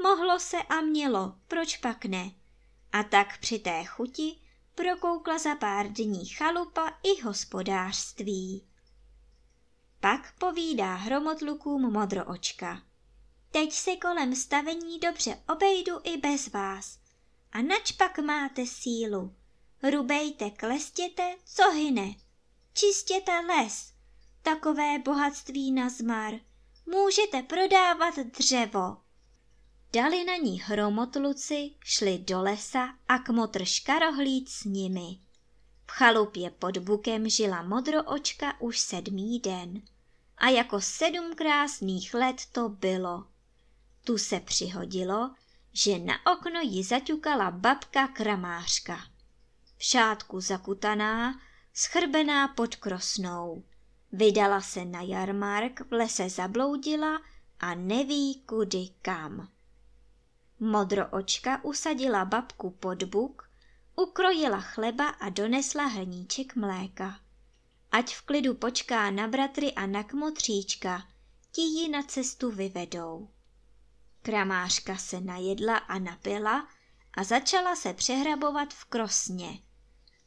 Mohlo 0.04 0.40
se 0.40 0.58
a 0.58 0.82
mělo, 0.82 1.36
proč 1.48 1.78
pak 1.78 2.06
ne? 2.06 2.32
A 2.92 3.04
tak 3.04 3.40
při 3.40 3.60
té 3.60 3.84
chuti 3.86 4.38
prokoukla 4.76 5.38
za 5.38 5.56
pár 5.56 5.88
dní 5.88 6.26
chalupa 6.26 7.00
i 7.04 7.22
hospodářství. 7.22 8.68
Pak 10.00 10.34
povídá 10.40 10.96
hromotlukům 10.96 11.94
modroočka. 11.94 12.82
Teď 13.52 13.74
se 13.74 13.96
kolem 13.96 14.36
stavení 14.36 15.00
dobře 15.00 15.44
obejdu 15.50 16.00
i 16.04 16.18
bez 16.18 16.48
vás. 16.48 17.00
A 17.52 17.62
nač 17.62 17.92
pak 17.92 18.20
máte 18.20 18.66
sílu. 18.66 19.36
Rubejte, 19.84 20.50
klestěte, 20.50 21.36
co 21.46 21.72
hyne. 21.72 22.16
Čistěte 22.74 23.40
les. 23.40 23.94
Takové 24.42 25.00
bohatství 25.00 25.72
na 25.72 25.90
zmar. 25.90 26.34
Můžete 26.86 27.44
prodávat 27.44 28.16
dřevo. 28.16 28.98
Dali 29.94 30.24
na 30.24 30.36
ní 30.36 30.60
hromotluci, 30.60 31.72
šli 31.84 32.18
do 32.18 32.42
lesa 32.42 32.94
a 33.08 33.20
kmotr 33.20 33.66
škarohlíd 33.66 34.50
s 34.50 34.64
nimi. 34.64 35.20
V 35.88 35.92
chalupě 35.92 36.50
pod 36.50 36.78
bukem 36.78 37.30
žila 37.30 37.62
modroočka 37.62 38.62
už 38.62 38.80
sedmý 38.80 39.40
den. 39.40 39.82
A 40.38 40.50
jako 40.50 40.82
sedm 40.82 41.36
krásných 41.36 42.14
let 42.14 42.36
to 42.52 42.70
bylo. 42.70 43.28
Tu 44.04 44.18
se 44.18 44.40
přihodilo, 44.40 45.32
že 45.74 46.00
na 46.00 46.14
okno 46.34 46.60
ji 46.64 46.84
zaťukala 46.84 47.52
babka 47.52 48.08
kramářka. 48.08 49.15
Šátku 49.88 50.42
zakutaná, 50.42 51.40
schrbená 51.74 52.48
pod 52.48 52.76
krosnou. 52.76 53.64
Vydala 54.12 54.62
se 54.62 54.86
na 54.86 55.02
jarmark, 55.02 55.82
v 55.90 55.94
lese 55.94 56.30
zabloudila 56.30 57.22
a 57.60 57.76
neví 57.76 58.42
kudy 58.46 58.90
kam. 59.02 59.50
Modroočka 60.60 61.64
usadila 61.64 62.26
babku 62.26 62.70
pod 62.70 63.04
buk, 63.04 63.50
ukrojila 63.96 64.62
chleba 64.62 65.10
a 65.10 65.30
donesla 65.30 65.86
hrníček 65.86 66.56
mléka. 66.56 67.20
Ať 67.92 68.16
v 68.16 68.22
klidu 68.22 68.54
počká 68.54 69.12
na 69.12 69.28
bratry 69.28 69.74
a 69.74 69.86
na 69.86 70.04
kmotříčka, 70.04 71.08
ti 71.52 71.62
ji 71.62 71.90
na 71.90 72.04
cestu 72.04 72.52
vyvedou. 72.52 73.30
Kramářka 74.22 74.98
se 74.98 75.22
najedla 75.22 75.78
a 75.78 76.00
napila 76.00 76.68
a 77.14 77.24
začala 77.24 77.76
se 77.76 77.94
přehrabovat 77.94 78.74
v 78.74 78.86
krosně. 78.86 79.65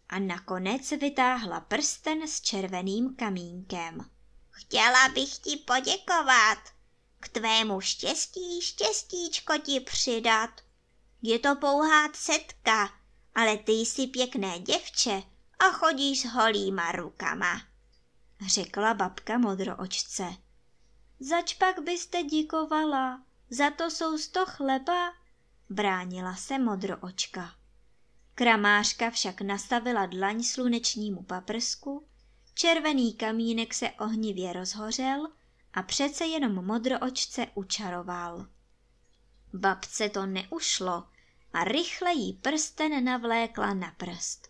A 0.08 0.18
nakonec 0.18 0.90
vytáhla 0.90 1.60
prsten 1.60 2.28
s 2.28 2.40
červeným 2.40 3.16
kamínkem. 3.16 4.10
Chtěla 4.50 5.08
bych 5.08 5.38
ti 5.38 5.56
poděkovat, 5.56 6.58
k 7.20 7.28
tvému 7.28 7.80
štěstí 7.80 8.62
štěstíčko 8.62 9.58
ti 9.58 9.80
přidat. 9.80 10.50
Je 11.22 11.38
to 11.38 11.56
pouhá 11.56 12.12
setka, 12.14 12.90
ale 13.34 13.56
ty 13.56 13.72
jsi 13.72 14.06
pěkné 14.06 14.58
děvče 14.58 15.22
a 15.58 15.64
chodíš 15.64 16.20
s 16.22 16.24
holýma 16.24 16.92
rukama, 16.92 17.60
řekla 18.46 18.94
babka 18.94 19.38
modroočce. 19.38 20.24
Zač 21.20 21.54
pak 21.54 21.82
byste 21.82 22.22
díkovala, 22.22 23.22
za 23.50 23.70
to 23.70 23.90
jsou 23.90 24.18
sto 24.18 24.46
chleba, 24.46 25.12
bránila 25.70 26.36
se 26.36 26.58
modroočka. 26.58 27.57
Kramářka 28.38 29.10
však 29.10 29.40
nastavila 29.40 30.06
dlaň 30.06 30.42
slunečnímu 30.42 31.22
paprsku, 31.22 32.08
červený 32.54 33.14
kamínek 33.14 33.74
se 33.74 33.90
ohnivě 33.90 34.52
rozhořel 34.52 35.28
a 35.72 35.82
přece 35.82 36.24
jenom 36.26 36.64
modroočce 36.64 37.46
učaroval. 37.54 38.46
Babce 39.52 40.08
to 40.08 40.26
neušlo 40.26 41.08
a 41.52 41.64
rychle 41.64 42.12
jí 42.12 42.32
prsten 42.32 43.04
navlékla 43.04 43.74
na 43.74 43.94
prst. 43.96 44.48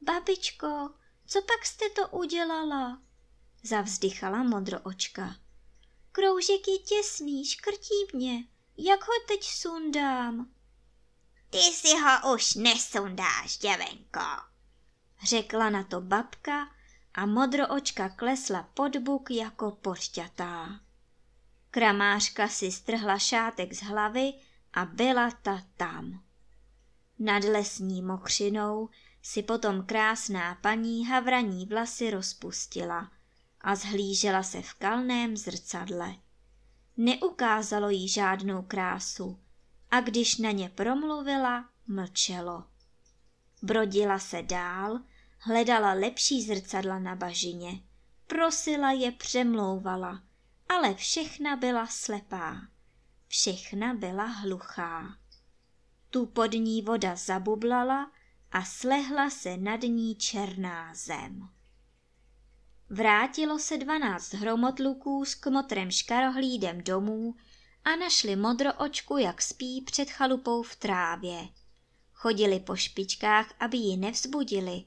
Babičko, 0.00 0.90
co 1.26 1.42
pak 1.42 1.66
jste 1.66 1.90
to 1.90 2.08
udělala? 2.08 3.02
Zavzdychala 3.62 4.42
modroočka. 4.42 5.36
Kroužek 6.12 6.68
je 6.68 6.78
těsný, 6.78 7.44
škrtí 7.46 7.94
mě. 8.14 8.44
Jak 8.78 9.00
ho 9.00 9.14
teď 9.28 9.44
sundám? 9.44 10.50
Ty 11.52 11.58
si 11.58 11.88
ho 11.98 12.34
už 12.34 12.54
nesundáš, 12.54 13.58
děvenko, 13.58 14.20
řekla 15.24 15.70
na 15.70 15.84
to 15.84 16.00
babka 16.00 16.68
a 17.14 17.26
modroočka 17.26 18.08
klesla 18.08 18.68
pod 18.74 18.96
buk 18.96 19.30
jako 19.30 19.70
podťatá. 19.70 20.80
Kramářka 21.70 22.48
si 22.48 22.72
strhla 22.72 23.18
šátek 23.18 23.72
z 23.72 23.82
hlavy 23.82 24.32
a 24.72 24.84
byla 24.84 25.30
ta 25.30 25.62
tam. 25.76 26.22
Nad 27.18 27.44
lesní 27.44 28.02
mokřinou 28.02 28.88
si 29.22 29.42
potom 29.42 29.86
krásná 29.86 30.54
paní 30.54 31.06
havraní 31.06 31.66
vlasy 31.66 32.10
rozpustila 32.10 33.10
a 33.60 33.74
zhlížela 33.74 34.42
se 34.42 34.62
v 34.62 34.74
kalném 34.74 35.36
zrcadle. 35.36 36.14
Neukázalo 36.96 37.90
jí 37.90 38.08
žádnou 38.08 38.62
krásu 38.62 39.38
a 39.92 40.00
když 40.00 40.36
na 40.36 40.50
ně 40.50 40.68
promluvila, 40.68 41.68
mlčelo. 41.86 42.64
Brodila 43.62 44.18
se 44.18 44.42
dál, 44.42 45.00
hledala 45.38 45.92
lepší 45.92 46.42
zrcadla 46.42 46.98
na 46.98 47.16
bažině, 47.16 47.82
prosila 48.26 48.92
je, 48.92 49.12
přemlouvala, 49.12 50.22
ale 50.68 50.94
všechna 50.94 51.56
byla 51.56 51.86
slepá, 51.86 52.56
všechna 53.28 53.94
byla 53.94 54.24
hluchá. 54.24 55.16
Tu 56.10 56.26
pod 56.26 56.52
ní 56.52 56.82
voda 56.82 57.16
zabublala 57.16 58.12
a 58.52 58.64
slehla 58.64 59.30
se 59.30 59.56
nad 59.56 59.82
ní 59.82 60.16
černá 60.16 60.94
zem. 60.94 61.48
Vrátilo 62.90 63.58
se 63.58 63.76
dvanáct 63.76 64.34
hromotluků 64.34 65.24
s 65.24 65.34
kmotrem 65.34 65.90
škarohlídem 65.90 66.82
domů 66.82 67.34
a 67.84 67.96
našli 67.96 68.36
modroočku, 68.36 69.18
jak 69.18 69.42
spí 69.42 69.80
před 69.80 70.10
chalupou 70.10 70.62
v 70.62 70.76
trávě. 70.76 71.48
Chodili 72.12 72.60
po 72.60 72.76
špičkách, 72.76 73.54
aby 73.60 73.76
ji 73.76 73.96
nevzbudili. 73.96 74.84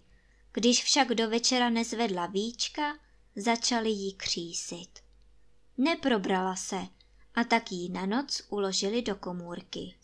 Když 0.52 0.84
však 0.84 1.08
do 1.08 1.30
večera 1.30 1.70
nezvedla 1.70 2.26
víčka, 2.26 2.98
začali 3.36 3.90
jí 3.90 4.14
křísit. 4.14 5.00
Neprobrala 5.78 6.56
se 6.56 6.88
a 7.36 7.44
tak 7.44 7.72
jí 7.72 7.90
na 7.90 8.06
noc 8.06 8.42
uložili 8.50 9.02
do 9.02 9.16
komůrky. 9.16 9.96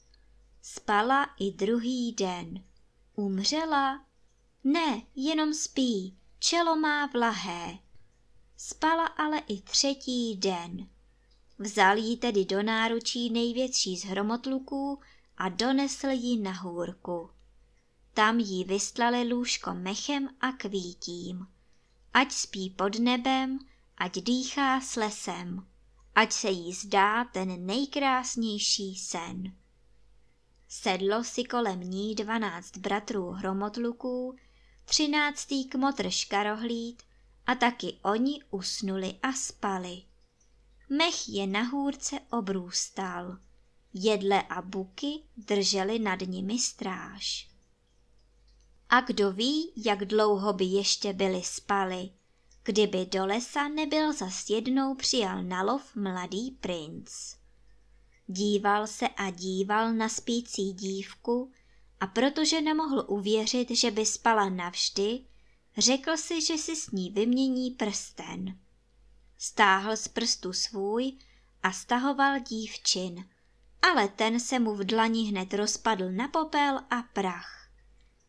Spala 0.61 1.29
i 1.39 1.51
druhý 1.51 2.11
den. 2.11 2.63
Umřela? 3.15 4.05
Ne, 4.63 5.01
jenom 5.15 5.53
spí, 5.53 6.17
čelo 6.39 6.75
má 6.75 7.05
vlahé. 7.05 7.77
Spala 8.57 9.05
ale 9.05 9.39
i 9.39 9.61
třetí 9.61 10.35
den. 10.35 10.89
Vzal 11.61 11.97
ji 11.97 12.17
tedy 12.17 12.45
do 12.45 12.63
náručí 12.63 13.29
největší 13.29 13.97
z 13.97 14.03
hromotluků 14.03 14.99
a 15.37 15.49
donesl 15.49 16.07
ji 16.07 16.37
na 16.39 16.51
hůrku. 16.51 17.29
Tam 18.13 18.39
jí 18.39 18.63
vystlali 18.63 19.33
lůžko 19.33 19.73
mechem 19.73 20.29
a 20.39 20.51
kvítím. 20.51 21.47
Ať 22.13 22.31
spí 22.31 22.69
pod 22.69 22.99
nebem, 22.99 23.59
ať 23.97 24.13
dýchá 24.13 24.81
s 24.81 24.95
lesem, 24.95 25.67
ať 26.15 26.31
se 26.31 26.49
jí 26.49 26.73
zdá 26.73 27.25
ten 27.25 27.65
nejkrásnější 27.65 28.95
sen. 28.95 29.55
Sedlo 30.67 31.23
si 31.23 31.43
kolem 31.43 31.79
ní 31.79 32.15
dvanáct 32.15 32.77
bratrů 32.77 33.29
hromotluků, 33.29 34.35
třináctý 34.85 35.65
kmotr 35.65 36.09
škarohlíd 36.09 37.03
a 37.45 37.55
taky 37.55 37.97
oni 38.01 38.43
usnuli 38.51 39.19
a 39.23 39.33
spali. 39.33 40.10
Mech 40.93 41.29
je 41.29 41.47
na 41.47 41.63
hůrce 41.63 42.19
obrůstal. 42.31 43.37
Jedle 43.93 44.41
a 44.41 44.61
buky 44.61 45.23
drželi 45.37 45.99
nad 45.99 46.19
nimi 46.21 46.59
stráž. 46.59 47.49
A 48.89 49.01
kdo 49.01 49.31
ví, 49.31 49.71
jak 49.85 50.05
dlouho 50.05 50.53
by 50.53 50.65
ještě 50.65 51.13
byli 51.13 51.43
spali, 51.43 52.09
kdyby 52.63 53.05
do 53.05 53.25
lesa 53.25 53.67
nebyl 53.67 54.13
zas 54.13 54.49
jednou 54.49 54.95
přijal 54.95 55.43
na 55.43 55.61
lov 55.61 55.95
mladý 55.95 56.51
princ. 56.51 57.35
Díval 58.27 58.87
se 58.87 59.07
a 59.07 59.29
díval 59.29 59.93
na 59.93 60.09
spící 60.09 60.73
dívku 60.73 61.51
a 61.99 62.07
protože 62.07 62.61
nemohl 62.61 63.05
uvěřit, 63.07 63.71
že 63.71 63.91
by 63.91 64.05
spala 64.05 64.49
navždy, 64.49 65.25
řekl 65.77 66.17
si, 66.17 66.41
že 66.41 66.57
si 66.57 66.75
s 66.75 66.91
ní 66.91 67.09
vymění 67.09 67.71
prsten. 67.71 68.59
Stáhl 69.43 69.97
z 69.97 70.07
prstu 70.07 70.53
svůj 70.53 71.17
a 71.63 71.71
stahoval 71.71 72.39
dívčin, 72.39 73.29
ale 73.81 74.07
ten 74.07 74.39
se 74.39 74.59
mu 74.59 74.75
v 74.75 74.83
dlani 74.83 75.23
hned 75.23 75.53
rozpadl 75.53 76.11
na 76.11 76.27
popel 76.27 76.79
a 76.89 77.01
prach. 77.13 77.69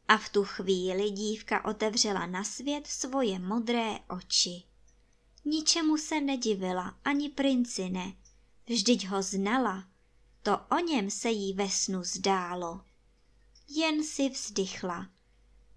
A 0.09 0.17
v 0.17 0.29
tu 0.29 0.45
chvíli 0.45 1.11
dívka 1.11 1.65
otevřela 1.65 2.27
na 2.27 2.45
svět 2.45 2.87
svoje 2.87 3.39
modré 3.39 3.99
oči. 4.09 4.63
Ničemu 5.45 5.97
se 5.97 6.21
nedivila, 6.21 6.99
ani 7.05 7.29
princi 7.29 7.91
ne, 7.91 8.13
vždyť 8.67 9.07
ho 9.07 9.23
znala, 9.23 9.85
to 10.43 10.59
o 10.59 10.79
něm 10.79 11.11
se 11.11 11.31
jí 11.31 11.55
ve 11.55 11.69
snu 11.69 12.05
zdálo. 12.05 12.81
Jen 13.69 14.05
si 14.05 14.29
vzdychla. 14.29 15.09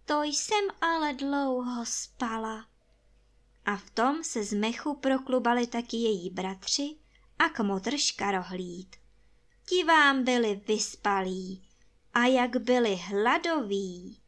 To 0.06 0.24
jsem 0.24 0.66
ale 0.82 1.14
dlouho 1.14 1.86
spala. 1.86 2.75
A 3.66 3.78
v 3.78 3.90
tom 3.90 4.24
se 4.24 4.44
z 4.44 4.54
mechu 4.54 4.96
proklubali 4.96 5.68
taky 5.68 5.98
její 5.98 6.30
bratři 6.30 6.96
a 7.40 7.50
kmotr 7.50 7.98
škarohlíd. 7.98 8.96
Ti 9.70 9.84
vám 9.84 10.24
byli 10.24 10.62
vyspalí 10.68 11.68
a 12.14 12.26
jak 12.26 12.58
byli 12.58 12.96
hladoví. 12.96 14.20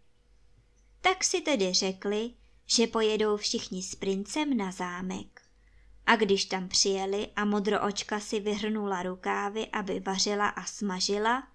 Tak 1.01 1.23
si 1.23 1.41
tedy 1.41 1.73
řekli, 1.73 2.33
že 2.65 2.87
pojedou 2.87 3.37
všichni 3.37 3.83
s 3.83 3.95
princem 3.95 4.57
na 4.57 4.71
zámek. 4.71 5.41
A 6.05 6.15
když 6.15 6.45
tam 6.45 6.67
přijeli 6.67 7.27
a 7.35 7.45
modroočka 7.45 8.19
si 8.19 8.39
vyhrnula 8.39 9.03
rukávy, 9.03 9.67
aby 9.67 9.99
vařila 9.99 10.47
a 10.47 10.65
smažila, 10.65 11.47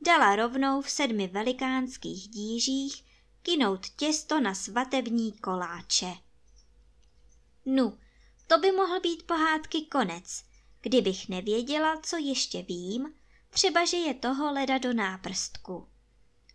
dala 0.00 0.36
rovnou 0.36 0.82
v 0.82 0.90
sedmi 0.90 1.28
velikánských 1.28 2.28
dížích 2.28 3.04
kinout 3.42 3.88
těsto 3.88 4.40
na 4.40 4.54
svatební 4.54 5.32
koláče. 5.32 6.12
Nu, 7.66 7.98
to 8.46 8.58
by 8.58 8.72
mohl 8.72 9.00
být 9.00 9.22
pohádky 9.22 9.82
konec, 9.82 10.42
kdybych 10.80 11.28
nevěděla, 11.28 12.00
co 12.02 12.16
ještě 12.16 12.62
vím, 12.62 13.14
třeba 13.50 13.84
že 13.84 13.96
je 13.96 14.14
toho 14.14 14.52
leda 14.52 14.78
do 14.78 14.92
náprstku. 14.92 15.86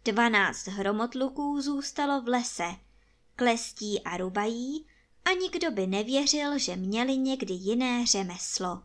Dvanáct 0.06 0.68
hromotluků 0.68 1.62
zůstalo 1.62 2.22
v 2.22 2.28
lese, 2.28 2.76
klestí 3.36 4.02
a 4.02 4.18
rubají 4.18 4.88
a 5.26 5.32
nikdo 5.32 5.72
by 5.72 5.88
nevěřil, 5.88 6.60
že 6.60 6.76
měli 6.76 7.18
někdy 7.18 7.54
jiné 7.54 8.06
řemeslo. 8.06 8.84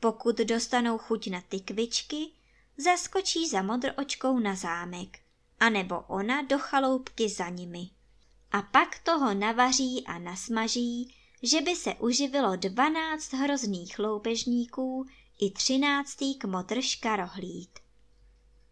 Pokud 0.00 0.36
dostanou 0.36 0.98
chuť 0.98 1.26
na 1.30 1.40
tykvičky, 1.40 2.32
zaskočí 2.76 3.48
za 3.48 3.62
modroočkou 3.62 4.38
na 4.38 4.54
zámek, 4.54 5.18
anebo 5.60 6.00
ona 6.00 6.42
do 6.42 6.58
chaloupky 6.58 7.28
za 7.28 7.48
nimi. 7.48 7.90
A 8.52 8.62
pak 8.62 8.98
toho 8.98 9.34
navaří 9.34 10.04
a 10.06 10.18
nasmaží, 10.18 11.14
že 11.42 11.60
by 11.60 11.76
se 11.76 11.94
uživilo 11.94 12.56
dvanáct 12.56 13.32
hrozných 13.32 13.98
loupežníků 13.98 15.06
i 15.40 15.50
třináctý 15.50 16.34
kmotr 16.34 16.82
škarohlíd. 16.82 17.78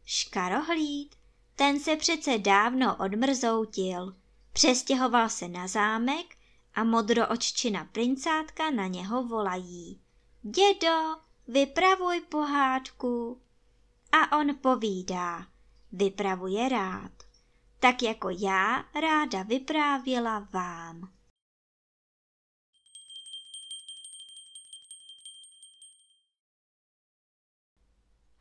Škarohlíd, 0.05 1.17
ten 1.57 1.81
se 1.81 1.97
přece 1.97 2.39
dávno 2.39 2.97
odmrzoutil, 2.97 4.17
přestěhoval 4.53 5.29
se 5.29 5.49
na 5.49 5.69
zámek 5.69 6.37
a 6.75 6.85
modrooččina 6.85 7.85
princátka 7.93 8.71
na 8.71 8.87
něho 8.87 9.25
volají. 9.25 10.01
Dědo, 10.43 11.17
vypravuj 11.49 12.21
pohádku. 12.21 13.41
A 14.13 14.39
on 14.39 14.57
povídá, 14.57 15.47
vypravuje 15.93 16.69
rád, 16.69 17.13
tak 17.81 18.03
jako 18.03 18.29
já 18.31 18.85
ráda 19.01 19.43
vyprávěla 19.43 20.49
vám. 20.53 21.13